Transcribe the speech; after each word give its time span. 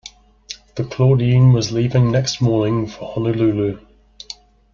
The 0.77 0.83
Claudine 0.83 1.53
was 1.53 1.71
leaving 1.71 2.09
next 2.09 2.41
morning 2.41 2.87
for 2.87 3.13
Honolulu. 3.13 3.85